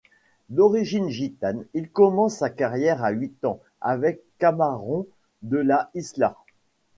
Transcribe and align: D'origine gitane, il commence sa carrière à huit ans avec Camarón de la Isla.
D'origine 0.49 1.09
gitane, 1.09 1.63
il 1.75 1.91
commence 1.91 2.37
sa 2.37 2.49
carrière 2.49 3.03
à 3.03 3.11
huit 3.11 3.45
ans 3.45 3.59
avec 3.81 4.19
Camarón 4.39 5.05
de 5.43 5.57
la 5.57 5.91
Isla. 5.93 6.37